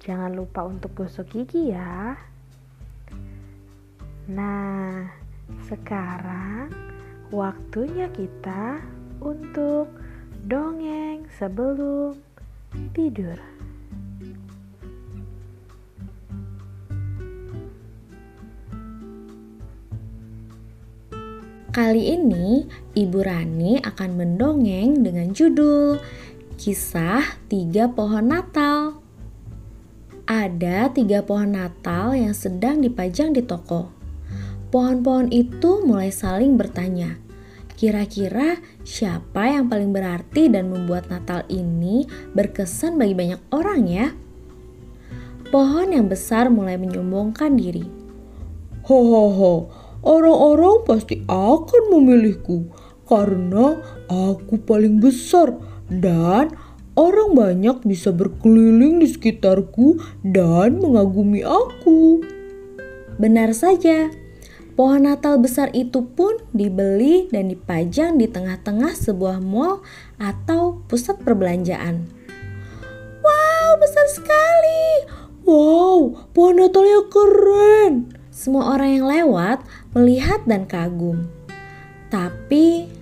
Jangan 0.00 0.32
lupa 0.32 0.64
untuk 0.64 0.96
gosok 0.96 1.28
gigi 1.28 1.76
ya. 1.76 2.16
Nah, 4.32 5.04
sekarang 5.68 6.72
waktunya 7.28 8.08
kita 8.08 8.80
untuk 9.20 9.92
dongeng 10.48 11.28
sebelum 11.36 12.16
tidur. 12.96 13.36
Kali 21.70 22.16
ini 22.16 22.64
Ibu 22.96 23.20
Rani 23.20 23.84
akan 23.84 24.10
mendongeng 24.16 25.04
dengan 25.04 25.30
judul 25.36 26.00
Kisah 26.56 27.22
Tiga 27.52 27.86
Pohon 27.86 28.26
Natal 28.26 28.79
ada 30.30 30.86
tiga 30.94 31.26
pohon 31.26 31.58
Natal 31.58 32.14
yang 32.14 32.30
sedang 32.30 32.78
dipajang 32.78 33.34
di 33.34 33.42
toko. 33.42 33.90
Pohon-pohon 34.70 35.34
itu 35.34 35.82
mulai 35.82 36.14
saling 36.14 36.54
bertanya, 36.54 37.18
kira-kira 37.74 38.62
siapa 38.86 39.50
yang 39.50 39.66
paling 39.66 39.90
berarti 39.90 40.46
dan 40.46 40.70
membuat 40.70 41.10
Natal 41.10 41.42
ini 41.50 42.06
berkesan 42.30 42.94
bagi 42.94 43.18
banyak 43.18 43.42
orang 43.50 43.90
ya? 43.90 44.14
Pohon 45.50 45.90
yang 45.90 46.06
besar 46.06 46.46
mulai 46.46 46.78
menyombongkan 46.78 47.58
diri. 47.58 47.90
Hahaha, 48.86 49.66
orang-orang 50.06 50.86
pasti 50.86 51.26
akan 51.26 51.82
memilihku 51.90 52.70
karena 53.10 53.82
aku 54.06 54.62
paling 54.62 55.02
besar 55.02 55.58
dan 55.90 56.54
Orang 57.00 57.32
banyak 57.32 57.80
bisa 57.88 58.12
berkeliling 58.12 59.00
di 59.00 59.08
sekitarku 59.08 59.96
dan 60.20 60.84
mengagumi 60.84 61.40
aku. 61.40 62.20
Benar 63.16 63.56
saja, 63.56 64.12
pohon 64.76 65.08
Natal 65.08 65.40
besar 65.40 65.72
itu 65.72 66.04
pun 66.04 66.36
dibeli 66.52 67.24
dan 67.32 67.48
dipajang 67.48 68.20
di 68.20 68.28
tengah-tengah 68.28 68.92
sebuah 68.92 69.40
mall 69.40 69.80
atau 70.20 70.84
pusat 70.92 71.16
perbelanjaan. 71.24 72.04
Wow, 73.24 73.80
besar 73.80 74.06
sekali! 74.12 75.08
Wow, 75.48 76.28
pohon 76.36 76.60
Natalnya 76.60 77.08
keren! 77.08 78.12
Semua 78.28 78.76
orang 78.76 79.00
yang 79.00 79.06
lewat 79.08 79.64
melihat 79.96 80.44
dan 80.44 80.68
kagum. 80.68 81.32
Tapi 82.12 82.99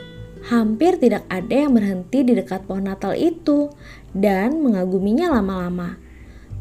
hampir 0.49 0.97
tidak 0.97 1.29
ada 1.29 1.69
yang 1.69 1.77
berhenti 1.77 2.25
di 2.25 2.33
dekat 2.33 2.65
pohon 2.65 2.89
Natal 2.89 3.13
itu 3.13 3.69
dan 4.17 4.65
mengaguminya 4.65 5.29
lama-lama. 5.37 6.01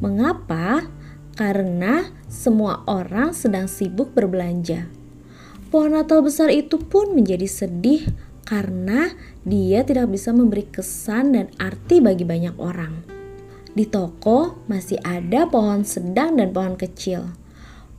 Mengapa? 0.04 0.92
Karena 1.38 2.12
semua 2.28 2.84
orang 2.90 3.32
sedang 3.32 3.72
sibuk 3.72 4.12
berbelanja. 4.12 4.92
Pohon 5.72 5.96
Natal 5.96 6.20
besar 6.20 6.52
itu 6.52 6.82
pun 6.82 7.16
menjadi 7.16 7.48
sedih 7.48 8.04
karena 8.44 9.12
dia 9.44 9.84
tidak 9.84 10.12
bisa 10.12 10.32
memberi 10.32 10.68
kesan 10.68 11.36
dan 11.36 11.48
arti 11.60 12.00
bagi 12.04 12.24
banyak 12.28 12.56
orang. 12.60 13.04
Di 13.78 13.86
toko 13.86 14.66
masih 14.66 14.98
ada 15.06 15.46
pohon 15.46 15.86
sedang 15.86 16.36
dan 16.36 16.50
pohon 16.52 16.76
kecil. 16.80 17.32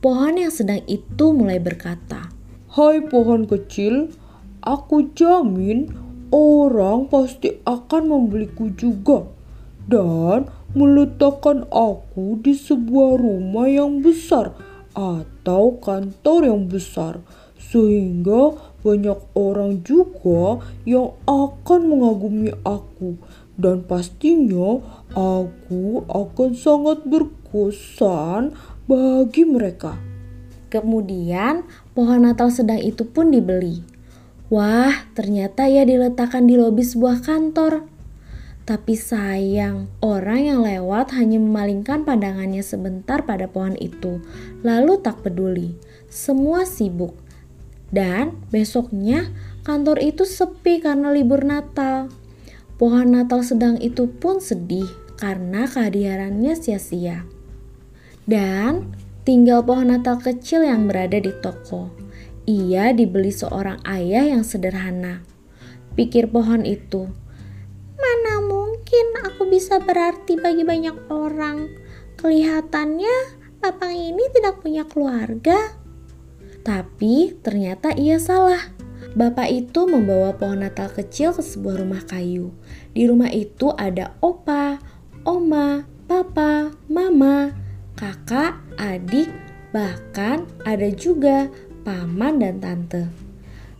Pohon 0.03 0.35
yang 0.35 0.51
sedang 0.51 0.83
itu 0.91 1.31
mulai 1.31 1.61
berkata, 1.61 2.33
"Hai 2.75 2.99
pohon 3.07 3.47
kecil, 3.47 4.11
Aku 4.69 5.09
jamin 5.17 5.89
orang 6.29 7.09
pasti 7.09 7.57
akan 7.65 8.05
membeliku 8.05 8.69
juga 8.77 9.25
dan 9.89 10.45
meletakkan 10.77 11.65
aku 11.73 12.37
di 12.37 12.53
sebuah 12.53 13.17
rumah 13.17 13.65
yang 13.65 14.05
besar 14.05 14.53
atau 14.93 15.73
kantor 15.81 16.53
yang 16.53 16.69
besar 16.69 17.17
sehingga 17.57 18.53
banyak 18.85 19.17
orang 19.33 19.81
juga 19.81 20.61
yang 20.85 21.17
akan 21.25 21.89
mengagumi 21.89 22.53
aku 22.61 23.17
dan 23.57 23.81
pastinya 23.81 24.85
aku 25.17 26.05
akan 26.13 26.53
sangat 26.53 27.01
berkesan 27.09 28.53
bagi 28.85 29.49
mereka. 29.49 29.97
Kemudian 30.69 31.65
pohon 31.97 32.21
Natal 32.21 32.53
sedang 32.53 32.77
itu 32.77 33.01
pun 33.01 33.33
dibeli. 33.33 33.98
Wah, 34.49 35.05
ternyata 35.13 35.69
ia 35.69 35.85
diletakkan 35.85 36.49
di 36.49 36.57
lobi 36.57 36.81
sebuah 36.81 37.21
kantor. 37.21 37.85
Tapi 38.65 38.97
sayang, 38.97 39.89
orang 40.01 40.41
yang 40.45 40.59
lewat 40.65 41.13
hanya 41.13 41.37
memalingkan 41.37 42.01
pandangannya 42.01 42.65
sebentar 42.65 43.25
pada 43.29 43.45
pohon 43.45 43.77
itu, 43.77 44.25
lalu 44.65 44.97
tak 45.05 45.21
peduli. 45.21 45.77
Semua 46.09 46.65
sibuk. 46.65 47.13
Dan 47.93 48.41
besoknya 48.49 49.29
kantor 49.65 50.01
itu 50.01 50.25
sepi 50.25 50.81
karena 50.81 51.13
libur 51.13 51.45
Natal. 51.45 52.09
Pohon 52.81 53.09
Natal 53.13 53.45
sedang 53.45 53.77
itu 53.77 54.09
pun 54.09 54.41
sedih 54.41 54.89
karena 55.17 55.69
kehadirannya 55.69 56.57
sia-sia. 56.57 57.25
Dan 58.25 58.97
tinggal 59.25 59.61
pohon 59.61 59.93
Natal 59.93 60.17
kecil 60.17 60.65
yang 60.65 60.89
berada 60.89 61.21
di 61.21 61.33
toko. 61.37 62.08
Ia 62.49 62.97
dibeli 62.97 63.29
seorang 63.29 63.77
ayah 63.85 64.25
yang 64.25 64.41
sederhana. 64.41 65.21
Pikir 65.93 66.33
pohon 66.33 66.65
itu, 66.65 67.05
mana 67.93 68.41
mungkin 68.41 69.05
aku 69.21 69.45
bisa 69.53 69.77
berarti 69.77 70.33
bagi 70.33 70.65
banyak 70.65 70.97
orang. 71.13 71.69
Kelihatannya 72.17 73.37
bapak 73.61 73.93
ini 73.93 74.33
tidak 74.33 74.65
punya 74.65 74.81
keluarga. 74.89 75.77
Tapi 76.65 77.37
ternyata 77.45 77.93
ia 77.93 78.17
salah. 78.17 78.73
Bapak 79.13 79.45
itu 79.53 79.85
membawa 79.85 80.33
pohon 80.33 80.65
Natal 80.65 80.89
kecil 80.89 81.37
ke 81.37 81.45
sebuah 81.45 81.85
rumah 81.85 82.01
kayu. 82.01 82.49
Di 82.97 83.05
rumah 83.05 83.29
itu 83.29 83.69
ada 83.77 84.17
opa, 84.25 84.81
oma, 85.21 85.85
papa, 86.09 86.73
mama, 86.89 87.53
kakak, 87.93 88.57
adik, 88.81 89.29
bahkan 89.69 90.49
ada 90.65 90.89
juga 90.89 91.53
paman 91.89 92.37
dan 92.37 92.61
tante. 92.61 93.09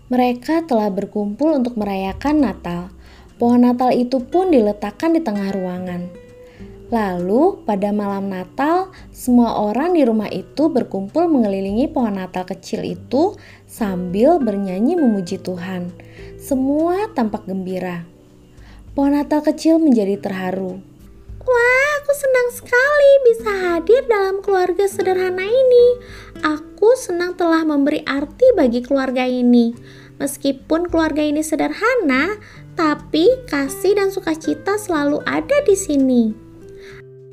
Mereka 0.10 0.66
telah 0.66 0.90
berkumpul 0.90 1.62
untuk 1.62 1.78
merayakan 1.78 2.42
Natal. 2.42 2.90
Pohon 3.38 3.70
Natal 3.70 3.94
itu 3.94 4.18
pun 4.26 4.50
diletakkan 4.50 5.14
di 5.14 5.22
tengah 5.22 5.54
ruangan. 5.54 6.10
Lalu, 6.90 7.62
pada 7.70 7.94
malam 7.94 8.34
Natal, 8.34 8.90
semua 9.14 9.62
orang 9.62 9.94
di 9.94 10.02
rumah 10.02 10.26
itu 10.26 10.74
berkumpul 10.74 11.30
mengelilingi 11.30 11.86
pohon 11.94 12.18
Natal 12.18 12.50
kecil 12.50 12.82
itu 12.82 13.38
sambil 13.70 14.42
bernyanyi 14.42 14.98
memuji 14.98 15.38
Tuhan. 15.38 15.94
Semua 16.42 17.14
tampak 17.14 17.46
gembira. 17.46 18.10
Pohon 18.98 19.22
Natal 19.22 19.46
kecil 19.46 19.78
menjadi 19.78 20.18
terharu. 20.18 20.82
Wah, 21.46 21.79
aku 22.10 22.26
senang 22.26 22.50
sekali 22.50 23.12
bisa 23.30 23.52
hadir 23.70 24.02
dalam 24.10 24.42
keluarga 24.42 24.90
sederhana 24.90 25.46
ini. 25.46 25.88
Aku 26.42 26.98
senang 26.98 27.38
telah 27.38 27.62
memberi 27.62 28.02
arti 28.02 28.50
bagi 28.58 28.82
keluarga 28.82 29.30
ini. 29.30 29.78
Meskipun 30.18 30.90
keluarga 30.90 31.22
ini 31.22 31.46
sederhana, 31.46 32.34
tapi 32.74 33.30
kasih 33.46 33.94
dan 33.94 34.10
sukacita 34.10 34.82
selalu 34.82 35.22
ada 35.22 35.62
di 35.62 35.78
sini. 35.78 36.34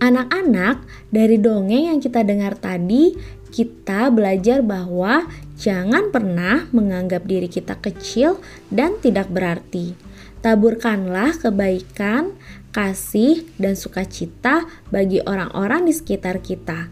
Anak-anak, 0.04 0.84
dari 1.08 1.40
dongeng 1.40 1.96
yang 1.96 1.98
kita 2.04 2.20
dengar 2.20 2.60
tadi, 2.60 3.16
kita 3.48 4.12
belajar 4.12 4.60
bahwa 4.60 5.24
jangan 5.56 6.12
pernah 6.12 6.68
menganggap 6.76 7.24
diri 7.24 7.48
kita 7.48 7.80
kecil 7.80 8.44
dan 8.68 9.00
tidak 9.00 9.32
berarti. 9.32 10.05
Taburkanlah 10.46 11.42
kebaikan, 11.42 12.38
kasih, 12.70 13.50
dan 13.58 13.74
sukacita 13.74 14.62
bagi 14.94 15.18
orang-orang 15.26 15.90
di 15.90 15.90
sekitar 15.90 16.38
kita. 16.38 16.86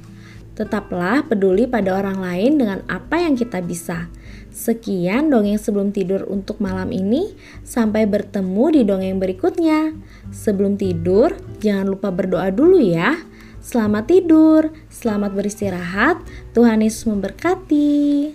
Tetaplah 0.59 1.23
peduli 1.23 1.71
pada 1.71 1.95
orang 1.95 2.19
lain 2.19 2.59
dengan 2.59 2.83
apa 2.91 3.23
yang 3.23 3.39
kita 3.39 3.62
bisa. 3.62 4.11
Sekian 4.51 5.31
dongeng 5.31 5.62
sebelum 5.62 5.95
tidur 5.95 6.27
untuk 6.27 6.59
malam 6.59 6.91
ini. 6.91 7.31
Sampai 7.62 8.11
bertemu 8.11 8.75
di 8.75 8.83
dongeng 8.83 9.23
berikutnya. 9.23 9.95
Sebelum 10.35 10.75
tidur, 10.75 11.39
jangan 11.62 11.95
lupa 11.95 12.11
berdoa 12.11 12.51
dulu 12.51 12.83
ya. 12.83 13.23
Selamat 13.62 14.11
tidur, 14.11 14.75
selamat 14.91 15.31
beristirahat. 15.31 16.19
Tuhan 16.59 16.83
Yesus 16.83 17.06
memberkati. 17.06 18.35